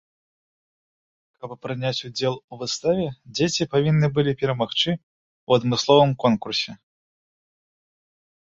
[1.41, 3.05] Каб прыняць удзел у выставе
[3.35, 6.71] дзеці павінны былі перамагчы ў адмысловым конкурсе.